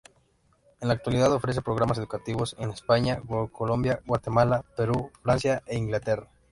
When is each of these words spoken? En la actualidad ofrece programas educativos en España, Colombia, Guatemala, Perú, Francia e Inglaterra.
En 0.79 0.87
la 0.87 0.95
actualidad 0.95 1.31
ofrece 1.31 1.61
programas 1.61 1.99
educativos 1.99 2.55
en 2.57 2.71
España, 2.71 3.21
Colombia, 3.51 4.01
Guatemala, 4.07 4.65
Perú, 4.75 5.11
Francia 5.21 5.61
e 5.67 5.77
Inglaterra. 5.77 6.27